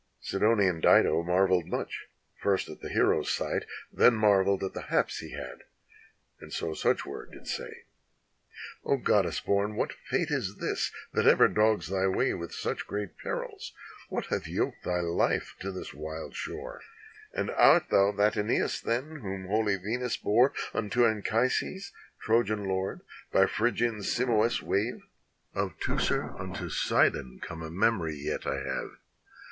[0.19, 2.05] Sidonian Dido marveled much,
[2.41, 5.59] first at the hero's sight, Then marveled at the haps he had,
[6.39, 7.83] and so such word did say:
[8.83, 13.15] "0 Goddess born, what fate is this that ever dogs thy way With such great
[13.19, 13.73] perils?
[14.09, 16.81] What hath yoked thy life to this wild shore?
[17.31, 23.45] And art thou that iEneas then, whom holy Venus bore Unto Anchises, Trojan lord, by
[23.45, 25.03] Phrygian Simois' wave?
[25.53, 28.93] Of Teucer unto Sidon come a memory yet I have.